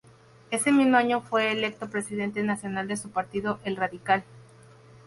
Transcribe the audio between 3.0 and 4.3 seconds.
partido, el Radical.